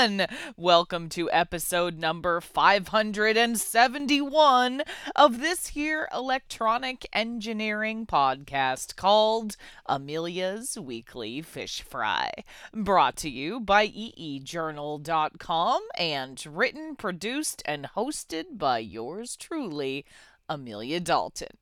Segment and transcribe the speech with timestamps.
[0.00, 0.26] everyone.
[0.56, 4.82] Welcome to episode number 571
[5.14, 12.32] of this here electronic engineering podcast called Amelia's Weekly Fish Fry.
[12.72, 20.06] Brought to you by eejournal.com and written, produced, and hosted by yours truly,
[20.48, 21.58] Amelia Dalton.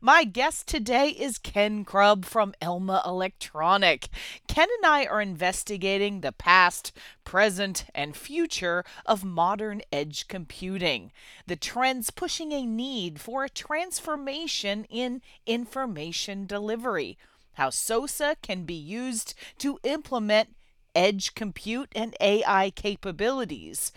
[0.00, 4.08] My guest today is Ken Grob from Elma Electronic.
[4.48, 6.90] Ken and I are investigating the past,
[7.24, 11.12] present, and future of modern edge computing,
[11.46, 17.16] the trends pushing a need for a transformation in information delivery,
[17.54, 20.56] how SOSA can be used to implement
[20.94, 23.92] edge compute and AI capabilities,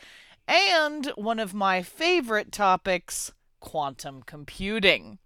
[0.48, 5.20] and one of my favorite topics quantum computing.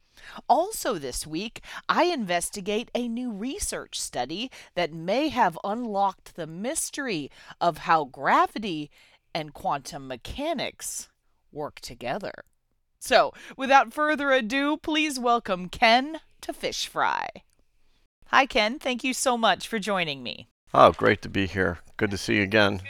[0.47, 7.29] Also, this week, I investigate a new research study that may have unlocked the mystery
[7.59, 8.89] of how gravity
[9.33, 11.09] and quantum mechanics
[11.51, 12.45] work together.
[12.99, 17.27] So, without further ado, please welcome Ken to Fish Fry.
[18.27, 18.79] Hi, Ken.
[18.79, 20.47] Thank you so much for joining me.
[20.73, 21.79] Oh, great to be here.
[21.97, 22.81] Good to see you again.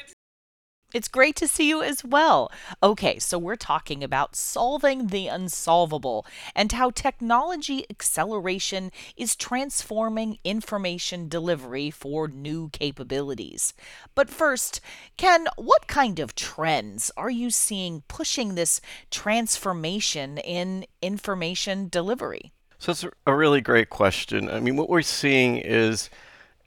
[0.96, 2.50] It's great to see you as well.
[2.82, 11.28] Okay, so we're talking about solving the unsolvable and how technology acceleration is transforming information
[11.28, 13.74] delivery for new capabilities.
[14.16, 14.80] But first,
[15.18, 18.80] Ken, what kind of trends are you seeing pushing this
[19.12, 22.54] transformation in information delivery?
[22.80, 24.50] So it's a really great question.
[24.50, 26.10] I mean, what we're seeing is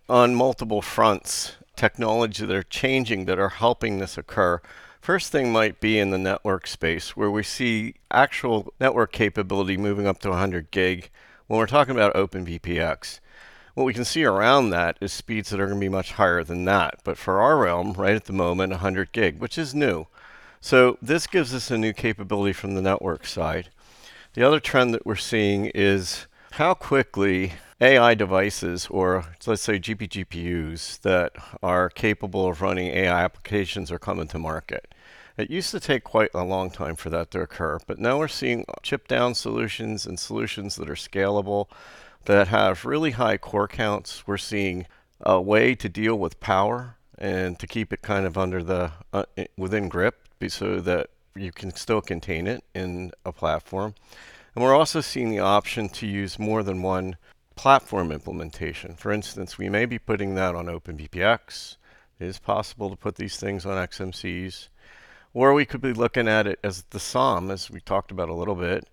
[0.07, 4.61] on multiple fronts technology that are changing that are helping this occur.
[5.01, 10.07] First thing might be in the network space where we see actual network capability moving
[10.07, 11.09] up to 100 gig
[11.47, 13.21] when we're talking about OpenVPX.
[13.75, 16.43] What we can see around that is speeds that are going to be much higher
[16.43, 16.99] than that.
[17.05, 20.07] But for our realm, right at the moment, 100 gig, which is new.
[20.61, 23.71] So this gives us a new capability from the network side.
[24.35, 31.01] The other trend that we're seeing is how quickly AI devices, or let's say GPGPUs,
[31.03, 34.93] that are capable of running AI applications are coming to market.
[35.37, 38.27] It used to take quite a long time for that to occur, but now we're
[38.27, 41.69] seeing chip down solutions and solutions that are scalable,
[42.25, 44.27] that have really high core counts.
[44.27, 44.87] We're seeing
[45.21, 49.25] a way to deal with power and to keep it kind of under the uh,
[49.57, 50.17] within grip
[50.49, 53.95] so that you can still contain it in a platform.
[54.57, 57.17] And we're also seeing the option to use more than one
[57.59, 58.95] platform implementation.
[58.95, 61.77] For instance, we may be putting that on OpenVPX.
[62.21, 64.69] It is possible to put these things on XMCs.
[65.35, 68.35] Or we could be looking at it as the SOM, as we talked about a
[68.35, 68.89] little bit,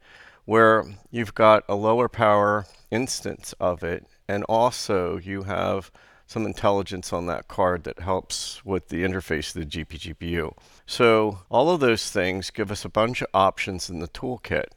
[0.45, 5.91] where you've got a lower power instance of it, and also you have
[6.25, 10.57] some intelligence on that card that helps with the interface to the GPGPU.
[10.87, 14.69] So all of those things give us a bunch of options in the toolkit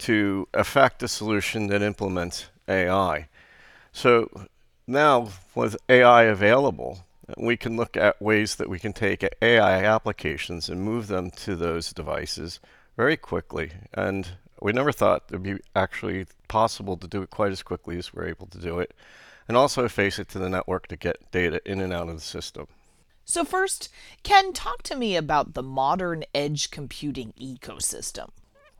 [0.00, 3.28] to affect a solution that implements AI.
[3.92, 4.30] So
[4.86, 7.04] now with AI available,
[7.36, 11.54] we can look at ways that we can take AI applications and move them to
[11.56, 12.60] those devices
[12.96, 13.72] very quickly.
[13.94, 14.28] And
[14.60, 18.12] we never thought it would be actually possible to do it quite as quickly as
[18.12, 18.94] we're able to do it.
[19.48, 22.20] And also face it to the network to get data in and out of the
[22.20, 22.68] system.
[23.24, 23.88] So, first,
[24.22, 28.30] Ken, talk to me about the modern edge computing ecosystem.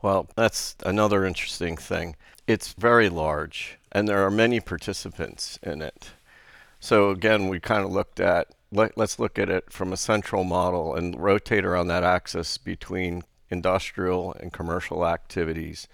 [0.03, 2.17] Well, that's another interesting thing.
[2.47, 6.13] It's very large, and there are many participants in it.
[6.81, 10.45] So again, we kind of looked at let, us look at it from a central
[10.45, 15.89] model and rotate around that axis between industrial and commercial activities.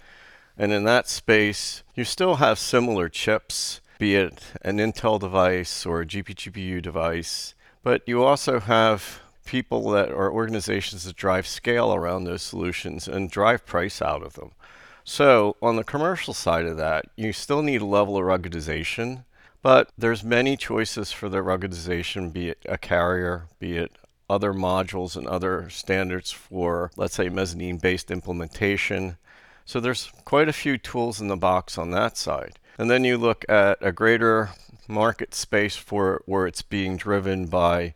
[0.57, 6.01] And in that space, you still have similar chips, be it an Intel device or
[6.01, 12.25] a GPGPU device, but you also have people that are organizations that drive scale around
[12.25, 14.51] those solutions and drive price out of them.
[15.03, 19.23] So on the commercial side of that, you still need a level of ruggedization,
[19.61, 23.97] but there's many choices for the ruggedization, be it a carrier, be it
[24.29, 29.17] other modules and other standards for, let's say, mezzanine-based implementation.
[29.65, 32.59] So there's quite a few tools in the box on that side.
[32.77, 34.49] And then you look at a greater
[34.87, 37.93] market space for it where it's being driven by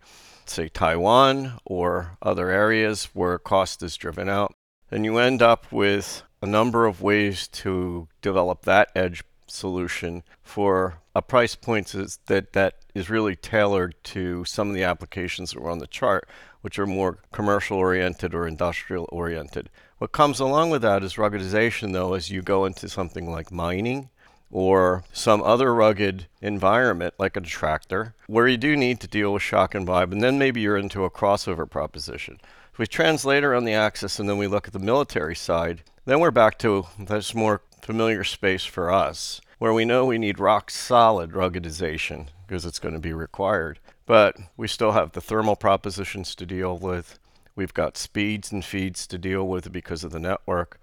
[0.49, 4.53] say Taiwan or other areas where cost is driven out,
[4.89, 10.99] then you end up with a number of ways to develop that edge solution for
[11.13, 11.87] a price point
[12.27, 16.27] that that is really tailored to some of the applications that were on the chart,
[16.61, 19.69] which are more commercial oriented or industrial oriented.
[19.97, 24.09] What comes along with that is ruggedization, though, as you go into something like mining
[24.51, 29.41] or some other rugged environment like a tractor where you do need to deal with
[29.41, 32.39] shock and vibe, and then maybe you're into a crossover proposition.
[32.71, 36.19] If we translate around the axis and then we look at the military side, then
[36.19, 40.71] we're back to this more familiar space for us where we know we need rock
[40.71, 43.77] solid ruggedization because it's going to be required.
[44.07, 47.19] But we still have the thermal propositions to deal with.
[47.55, 50.81] We've got speeds and feeds to deal with because of the network.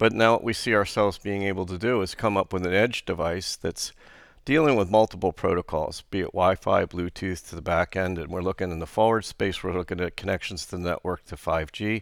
[0.00, 2.72] But now what we see ourselves being able to do is come up with an
[2.72, 3.92] edge device that's
[4.46, 8.70] dealing with multiple protocols, be it Wi-Fi, Bluetooth to the back end, and we're looking
[8.70, 12.00] in the forward space, we're looking at connections to the network to 5G,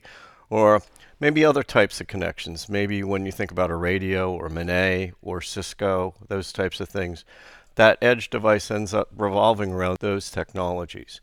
[0.48, 0.80] or
[1.18, 2.68] maybe other types of connections.
[2.68, 7.24] Maybe when you think about a radio or MANET or Cisco, those types of things,
[7.74, 11.20] that edge device ends up revolving around those technologies.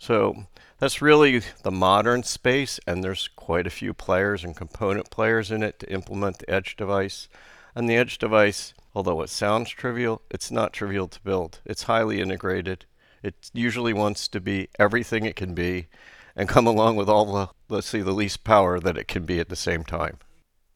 [0.00, 0.46] So
[0.78, 5.62] that's really the modern space, and there's quite a few players and component players in
[5.62, 7.28] it to implement the edge device.
[7.74, 11.60] And the edge device, although it sounds trivial, it's not trivial to build.
[11.64, 12.84] It's highly integrated.
[13.22, 15.88] It usually wants to be everything it can be
[16.34, 19.40] and come along with all the, let's see, the least power that it can be
[19.40, 20.18] at the same time.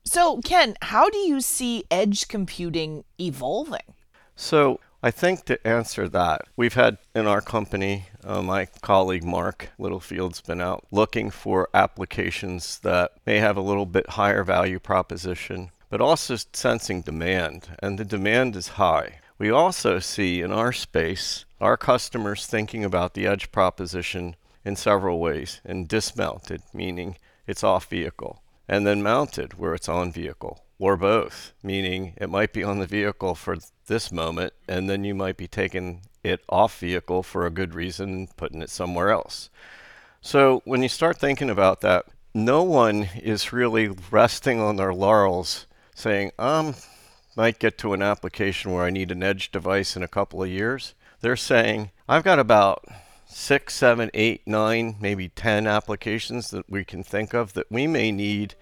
[0.04, 3.94] So, Ken, how do you see edge computing evolving?
[4.34, 9.70] So, I think to answer that, we've had in our company, uh, my colleague Mark
[9.78, 15.70] Littlefield's been out looking for applications that may have a little bit higher value proposition,
[15.88, 19.20] but also sensing demand, and the demand is high.
[19.38, 24.36] We also see in our space our customers thinking about the edge proposition
[24.66, 30.12] in several ways, and dismounted, meaning it's off vehicle, and then mounted, where it's on
[30.12, 35.04] vehicle or both, meaning it might be on the vehicle for this moment, and then
[35.04, 39.50] you might be taking it off vehicle for a good reason putting it somewhere else.
[40.22, 45.66] So when you start thinking about that, no one is really resting on their laurels
[45.94, 46.74] saying, um,
[47.36, 50.48] might get to an application where I need an edge device in a couple of
[50.48, 50.94] years.
[51.20, 52.86] They're saying, I've got about
[53.26, 58.10] six, seven, eight, nine, maybe 10 applications that we can think of that we may
[58.10, 58.54] need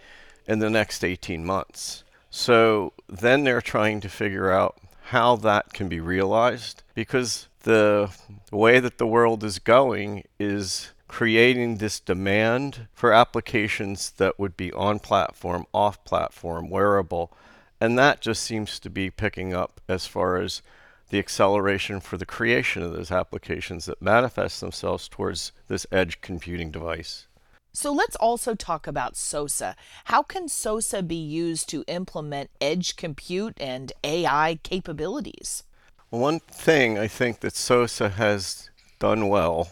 [0.46, 2.02] in the next 18 months.
[2.30, 8.10] So then they're trying to figure out how that can be realized because the
[8.52, 14.70] way that the world is going is creating this demand for applications that would be
[14.72, 17.32] on platform, off platform, wearable.
[17.80, 20.60] And that just seems to be picking up as far as
[21.08, 26.70] the acceleration for the creation of those applications that manifest themselves towards this edge computing
[26.70, 27.26] device.
[27.72, 29.76] So let's also talk about SOSA.
[30.06, 35.64] How can SOSA be used to implement edge compute and AI capabilities?
[36.10, 39.68] One thing I think that SOSA has done well,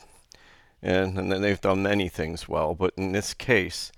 [0.83, 3.91] and, and they've done many things well, but in this case,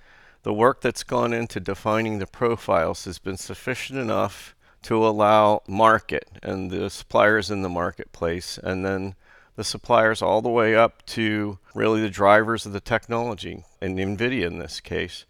[0.44, 6.28] the work that's gone into defining the profiles has been sufficient enough to allow market
[6.42, 9.16] and the suppliers in the marketplace, and then
[9.58, 14.46] the suppliers all the way up to really the drivers of the technology, and NVIDIA
[14.46, 15.24] in this case,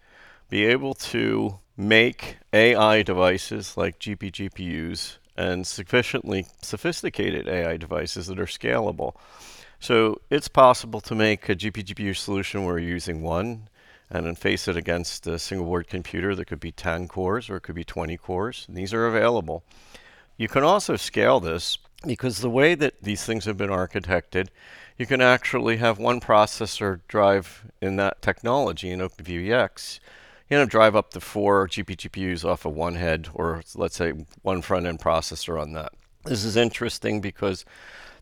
[0.50, 8.38] be able to make AI devices like GP GPUs and sufficiently sophisticated AI devices that
[8.38, 9.14] are scalable.
[9.80, 13.70] So it's possible to make a GP GPU solution where you're using one
[14.10, 17.56] and then face it against a single board computer that could be 10 cores or
[17.56, 18.66] it could be 20 cores.
[18.68, 19.64] These are available.
[20.36, 24.48] You can also scale this because the way that these things have been architected,
[24.96, 30.00] you can actually have one processor drive in that technology in OpenVPX,
[30.50, 34.12] you know, drive up to four GP GPUs off of one head, or let's say
[34.42, 35.92] one front end processor on that.
[36.28, 37.64] This is interesting because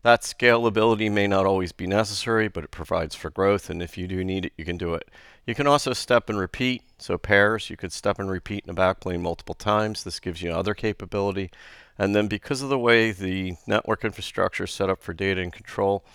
[0.01, 4.07] that scalability may not always be necessary, but it provides for growth, and if you
[4.07, 5.09] do need it, you can do it.
[5.45, 8.73] You can also step and repeat, so pairs, you could step and repeat in a
[8.73, 10.05] backplane multiple times.
[10.05, 11.51] This gives you other capability.
[11.99, 15.51] And then because of the way the network infrastructure is set up for data and
[15.51, 16.05] control,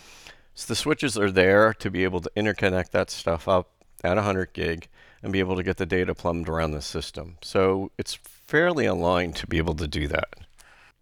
[0.55, 3.69] so the switches are there to be able to interconnect that stuff up
[4.03, 4.89] at 100 gig
[5.23, 7.37] and be able to get the data plumbed around the system.
[7.43, 10.35] So it's fairly aligned to be able to do that.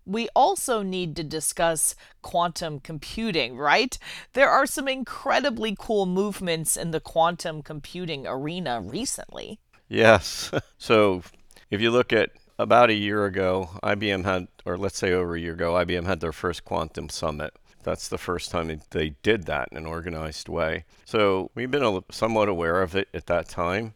[0.07, 3.97] We also need to discuss quantum computing, right?
[4.33, 9.61] There are some incredibly cool movements in the quantum computing arena recently.
[9.89, 10.51] Yes.
[10.79, 11.23] so
[11.71, 15.41] if you look at about a year ago, IBM had, or let's say over a
[15.41, 17.55] year ago, IBM had their first quantum summit.
[17.83, 20.85] That's the first time they did that in an organized way.
[21.07, 23.95] So we've been somewhat aware of it at that time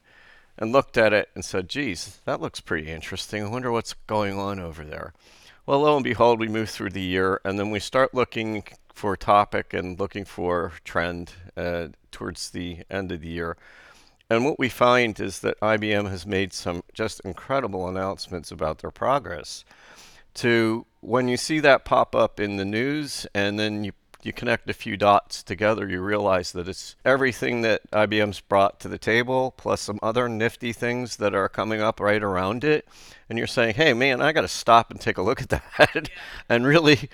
[0.57, 3.45] and looked at it and said, geez, that looks pretty interesting.
[3.45, 5.13] I wonder what's going on over there.
[5.67, 9.17] Well, lo and behold, we move through the year and then we start looking for
[9.17, 13.57] topic and looking for trend uh, towards the end of the year.
[14.29, 18.91] And what we find is that IBM has made some just incredible announcements about their
[18.91, 19.65] progress.
[20.35, 23.93] to when you see that pop up in the news and then you
[24.25, 28.89] you connect a few dots together, you realize that it's everything that IBM's brought to
[28.89, 32.89] the table, plus some other nifty things that are coming up right around it.
[33.29, 36.11] And you're saying, hey, man, I got to stop and take a look at that
[36.49, 37.09] and really,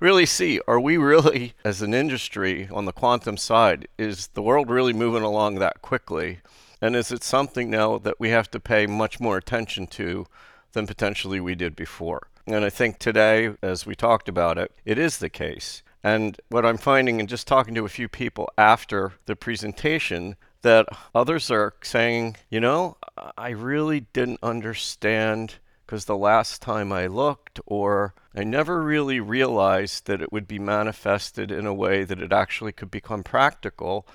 [0.00, 4.70] really see are we really, as an industry on the quantum side, is the world
[4.70, 6.40] really moving along that quickly?
[6.80, 10.26] And is it something now that we have to pay much more attention to
[10.72, 12.28] than potentially we did before?
[12.46, 15.82] And I think today, as we talked about it, it is the case.
[16.06, 20.86] And what I'm finding in just talking to a few people after the presentation, that
[21.16, 22.96] others are saying, you know,
[23.36, 30.06] I really didn't understand because the last time I looked, or I never really realized
[30.06, 34.06] that it would be manifested in a way that it actually could become practical,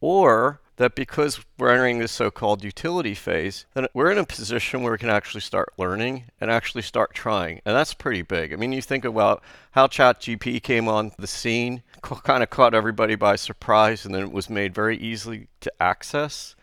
[0.00, 4.92] or that because we're entering this so-called utility phase, then we're in a position where
[4.92, 7.60] we can actually start learning and actually start trying.
[7.64, 8.52] And that's pretty big.
[8.52, 13.16] I mean, you think about how ChatGPT came on the scene, kind of caught everybody
[13.16, 16.54] by surprise, and then it was made very easily to access.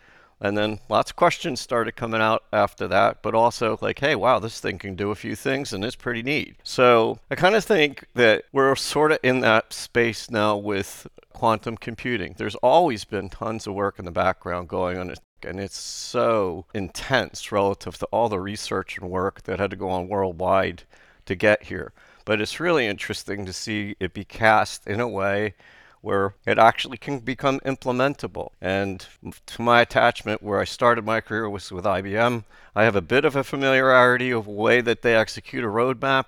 [0.46, 4.38] And then lots of questions started coming out after that, but also like, hey, wow,
[4.38, 6.56] this thing can do a few things and it's pretty neat.
[6.64, 11.78] So I kind of think that we're sort of in that space now with quantum
[11.78, 12.36] computing.
[12.38, 17.52] There's always been tons of work in the background going on, and it's so intense
[17.52, 20.84] relative to all the research and work that had to go on worldwide
[21.26, 21.92] to get here.
[22.24, 25.56] But it's really interesting to see it be cast in a way
[26.06, 28.52] where it actually can become implementable.
[28.62, 29.04] And
[29.48, 32.44] to my attachment, where I started my career was with IBM,
[32.76, 36.26] I have a bit of a familiarity of the way that they execute a roadmap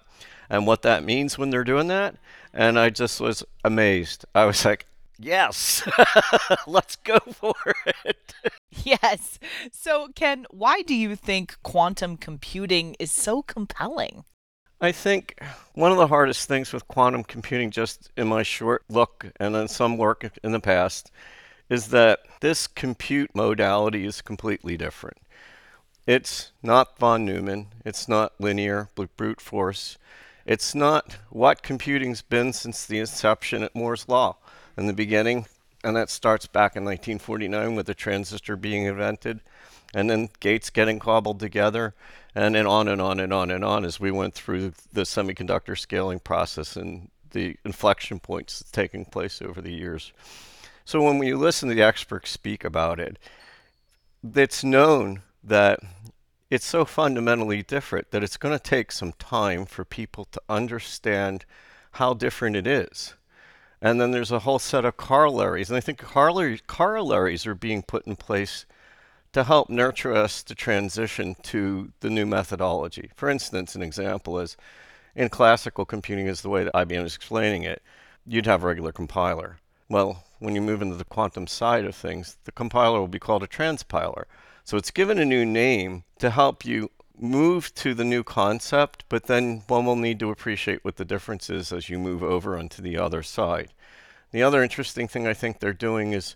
[0.49, 2.15] and what that means when they're doing that.
[2.53, 4.25] And I just was amazed.
[4.33, 4.87] I was like,
[5.19, 5.87] Yes.
[6.67, 7.55] Let's go for
[8.03, 8.33] it.
[8.83, 9.39] yes.
[9.71, 14.25] So, Ken, why do you think quantum computing is so compelling?
[14.79, 15.39] I think
[15.73, 19.67] one of the hardest things with quantum computing, just in my short look and then
[19.67, 21.11] some work in the past,
[21.67, 25.17] is that this compute modality is completely different.
[26.05, 29.97] It's not von Neumann, it's not linear, brute force.
[30.45, 34.37] It's not what computing's been since the inception at Moore's Law
[34.77, 35.47] in the beginning,
[35.83, 39.41] and that starts back in 1949 with the transistor being invented,
[39.93, 41.95] and then gates getting cobbled together,
[42.37, 45.75] and then on and on and on and on as we went through the semiconductor
[45.75, 50.13] scaling process and the inflection points taking place over the years.
[50.85, 53.17] So when we listen to the experts speak about it,
[54.35, 55.79] it's known that
[56.51, 61.43] it's so fundamentally different that it's going to take some time for people to understand
[61.93, 63.15] how different it is.
[63.81, 65.71] And then there's a whole set of corollaries.
[65.71, 68.67] And I think corollaries are being put in place
[69.33, 73.11] to help nurture us to transition to the new methodology.
[73.15, 74.57] For instance, an example is
[75.15, 77.81] in classical computing, is the way that IBM is explaining it,
[78.25, 79.57] you'd have a regular compiler.
[79.89, 83.43] Well, when you move into the quantum side of things, the compiler will be called
[83.43, 84.25] a transpiler.
[84.63, 89.25] So it's given a new name to help you move to the new concept, but
[89.25, 92.81] then one will need to appreciate what the difference is as you move over onto
[92.81, 93.69] the other side.
[94.31, 96.35] The other interesting thing I think they're doing is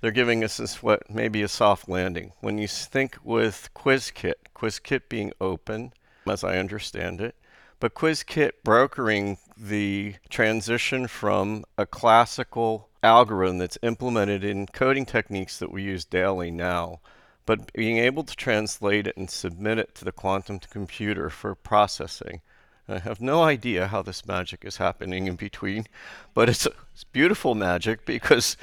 [0.00, 2.32] they're giving us this what maybe a soft landing.
[2.40, 5.92] When you think with Qiskit, Qiskit being open,
[6.26, 7.34] as I understand it,
[7.80, 15.70] but Qiskit brokering the transition from a classical algorithm that's implemented in coding techniques that
[15.70, 17.00] we use daily now
[17.46, 22.42] but being able to translate it and submit it to the quantum computer for processing.
[22.88, 25.86] I have no idea how this magic is happening in between,
[26.34, 28.56] but it's, it's beautiful magic because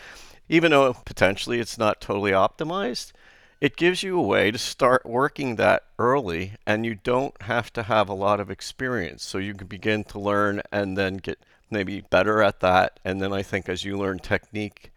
[0.50, 3.12] even though potentially it's not totally optimized,
[3.62, 7.83] it gives you a way to start working that early and you don't have to
[7.83, 9.23] have a lot of experience.
[9.23, 11.39] So you can begin to learn and then get
[11.71, 13.00] maybe better at that.
[13.05, 14.91] And then I think as you learn technique,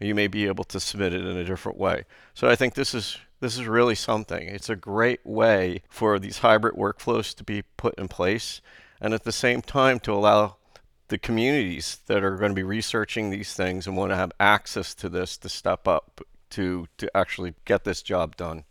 [0.00, 2.04] you may be able to submit it in a different way.
[2.34, 4.48] So I think this is this is really something.
[4.48, 8.62] It's a great way for these hybrid workflows to be put in place
[8.98, 10.56] and at the same time to allow
[11.08, 14.94] the communities that are going to be researching these things and want to have access
[14.94, 16.20] to this to step up
[16.50, 18.64] to to actually get this job done.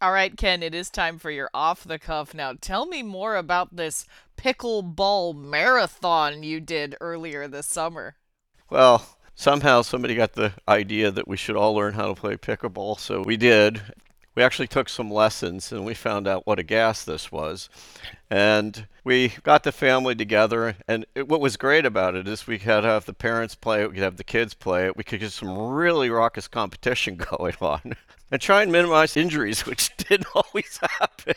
[0.00, 2.32] All right, Ken, it is time for your off the cuff.
[2.32, 4.06] Now, tell me more about this
[4.36, 8.14] pickleball marathon you did earlier this summer.
[8.70, 13.00] Well, somehow somebody got the idea that we should all learn how to play pickleball,
[13.00, 13.82] so we did.
[14.38, 17.68] We actually took some lessons and we found out what a gas this was.
[18.30, 20.76] And we got the family together.
[20.86, 23.88] And it, what was great about it is we could have the parents play it,
[23.88, 27.56] we could have the kids play it, we could get some really raucous competition going
[27.60, 27.96] on
[28.30, 31.34] and try and minimize injuries, which didn't always happen.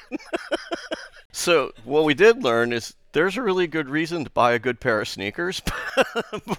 [1.31, 4.79] so, what we did learn is there's a really good reason to buy a good
[4.79, 5.63] pair of sneakers,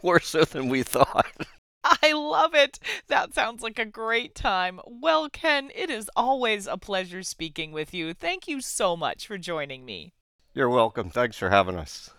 [0.03, 1.47] more so than we thought.
[2.03, 2.79] I love it.
[3.09, 4.81] That sounds like a great time.
[4.87, 8.15] Well, Ken, it is always a pleasure speaking with you.
[8.15, 10.13] Thank you so much for joining me.
[10.55, 11.11] You're welcome.
[11.11, 12.11] Thanks for having us.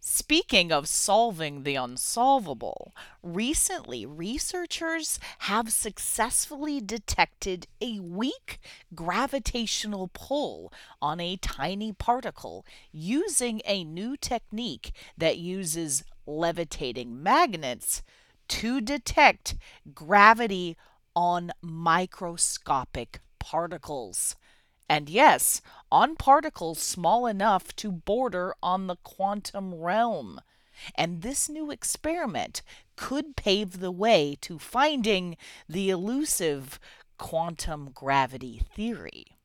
[0.00, 8.60] Speaking of solving the unsolvable, recently researchers have successfully detected a weak
[8.94, 18.02] gravitational pull on a tiny particle using a new technique that uses levitating magnets
[18.48, 19.56] to detect
[19.94, 20.76] gravity
[21.14, 24.36] on microscopic particles.
[24.88, 25.60] And yes,
[25.92, 30.40] on particles small enough to border on the quantum realm.
[30.94, 32.62] And this new experiment
[32.96, 35.36] could pave the way to finding
[35.68, 36.78] the elusive
[37.18, 39.37] quantum gravity theory.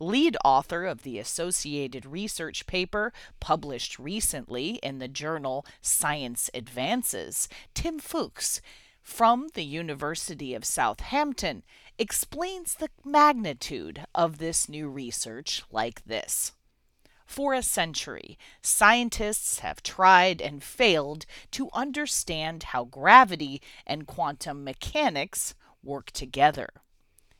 [0.00, 7.98] Lead author of the associated research paper published recently in the journal Science Advances, Tim
[7.98, 8.60] Fuchs,
[9.02, 11.62] from the University of Southampton,
[11.98, 16.52] explains the magnitude of this new research like this.
[17.26, 25.54] For a century, scientists have tried and failed to understand how gravity and quantum mechanics
[25.82, 26.68] work together.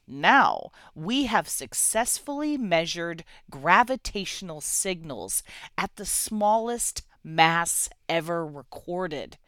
[0.06, 5.42] Now, we have successfully measured gravitational signals
[5.78, 9.38] at the smallest mass ever recorded.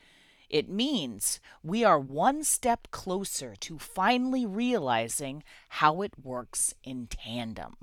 [0.48, 7.76] It means we are one step closer to finally realizing how it works in tandem.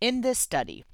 [0.00, 0.84] In this study,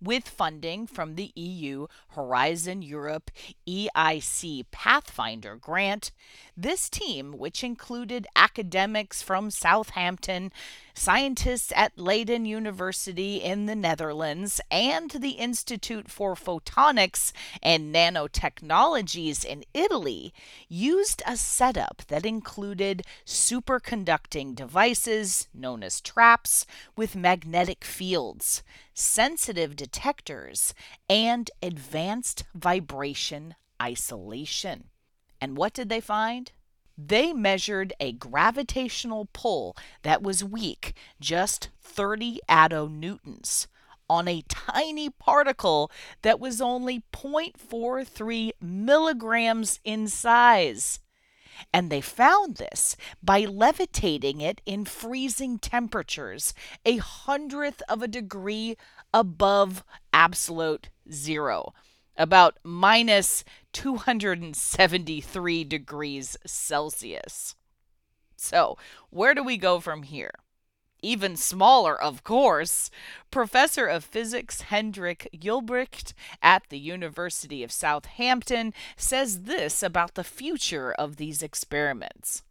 [0.00, 3.30] with funding from the EU Horizon Europe
[3.66, 6.12] EIC Pathfinder grant,
[6.56, 10.52] this team, which included academics from Southampton,
[10.94, 19.64] scientists at Leiden University in the Netherlands, and the Institute for Photonics and Nanotechnologies in
[19.74, 20.32] Italy,
[20.68, 26.66] used a setup that included superconducting devices, known as traps,
[26.96, 28.62] with magnetic fields
[28.96, 30.72] sensitive detectors,
[31.08, 34.84] and advanced vibration isolation.
[35.38, 36.50] And what did they find?
[36.96, 43.66] They measured a gravitational pull that was weak, just 30 attonewtons,
[44.08, 45.90] on a tiny particle
[46.22, 51.00] that was only 0.43 milligrams in size.
[51.72, 58.76] And they found this by levitating it in freezing temperatures, a hundredth of a degree
[59.12, 61.72] above absolute zero,
[62.16, 67.54] about minus 273 degrees Celsius.
[68.36, 68.76] So,
[69.10, 70.32] where do we go from here?
[71.02, 72.90] Even smaller, of course,
[73.30, 80.92] professor of physics Hendrik Ulbricht at the University of Southampton says this about the future
[80.92, 82.42] of these experiments.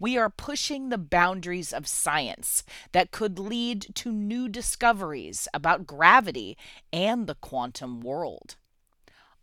[0.00, 6.56] We are pushing the boundaries of science that could lead to new discoveries about gravity
[6.92, 8.56] and the quantum world.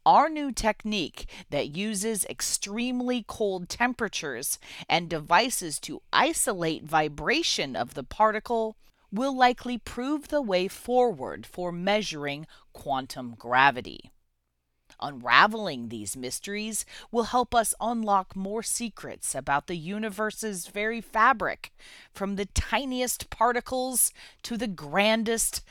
[0.06, 8.04] Our new technique that uses extremely cold temperatures and devices to isolate vibration of the
[8.04, 8.78] particle
[9.12, 14.12] will likely prove the way forward for measuring quantum gravity.
[15.02, 21.74] Unraveling these mysteries will help us unlock more secrets about the universe's very fabric,
[22.14, 24.14] from the tiniest particles
[24.44, 25.64] to the grandest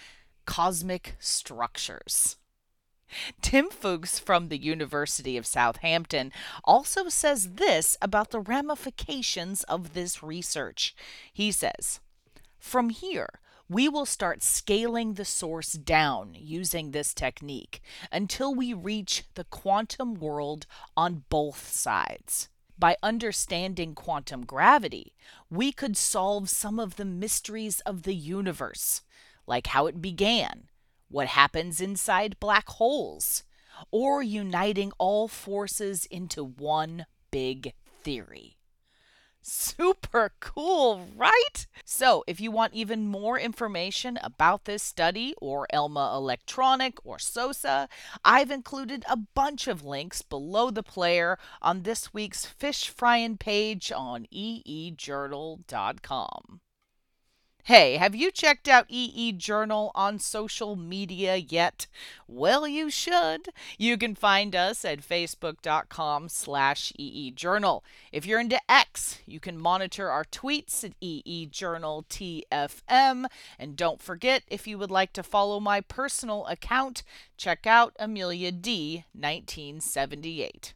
[0.45, 2.37] cosmic structures.
[3.41, 6.33] Tim Fuchs from the University of Southampton
[6.65, 10.95] also says this about the ramifications of this research.
[11.33, 12.01] He says,
[12.59, 17.81] From here, we will start scaling the source down using this technique
[18.13, 22.49] until we reach the quantum world on both sides.
[22.79, 25.15] By understanding quantum gravity,
[25.49, 29.03] we could solve some of the mysteries of the universe,
[29.47, 30.69] like how it began
[31.15, 33.45] what happens inside black holes,
[33.93, 37.73] or uniting all forces into one big
[38.03, 38.57] theory.
[39.41, 41.69] Super cool, right?
[41.85, 47.89] So, if you want even more information about this study or Elma Electronic or SOSA,
[48.25, 53.93] I've included a bunch of links below the player on this week's fish frying page
[53.93, 56.61] on eejournal.com.
[57.67, 61.87] Hey, have you checked out EE Journal on social media yet?
[62.29, 63.49] Well, you should.
[63.79, 67.81] You can find us at facebook.com slash eejournal.
[68.13, 73.25] If you're into X, you can monitor our tweets at eejournaltfm.
[73.59, 77.03] And don't forget, if you would like to follow my personal account,
[77.39, 79.07] check out Amelia D.
[79.15, 80.75] 1978.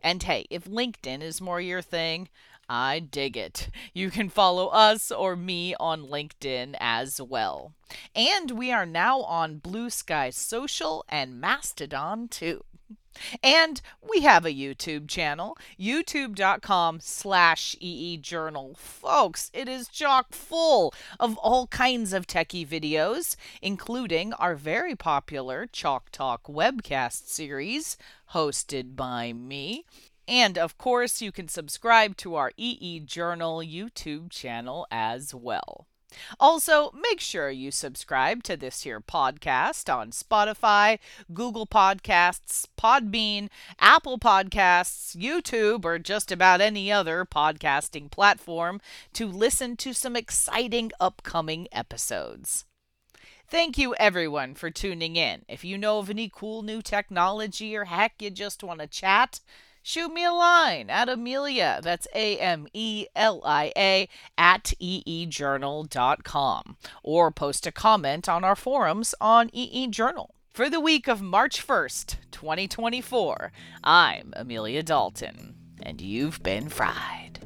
[0.00, 2.28] And hey, if LinkedIn is more your thing,
[2.68, 3.70] I dig it.
[3.94, 7.72] You can follow us or me on LinkedIn as well.
[8.14, 12.64] And we are now on Blue Sky Social and Mastodon too.
[13.42, 18.76] And we have a YouTube channel, youtube.com slash eejournal.
[18.76, 25.66] Folks, it is chock full of all kinds of techie videos, including our very popular
[25.66, 27.96] Chalk Talk webcast series,
[28.32, 29.84] hosted by me.
[30.28, 35.86] And of course, you can subscribe to our EE Journal YouTube channel as well.
[36.38, 40.98] Also, make sure you subscribe to this here podcast on Spotify,
[41.32, 48.80] Google Podcasts, Podbean, Apple Podcasts, YouTube, or just about any other podcasting platform
[49.14, 52.64] to listen to some exciting upcoming episodes.
[53.50, 55.46] Thank you, everyone, for tuning in.
[55.48, 59.40] If you know of any cool new technology or heck you just want to chat,
[59.88, 66.76] shoot me a line at Amelia, that's A M E L I A, at eejournal.com,
[67.02, 70.34] or post a comment on our forums on EE Journal.
[70.52, 73.50] For the week of March 1st, 2024,
[73.82, 77.37] I'm Amelia Dalton, and you've been fried.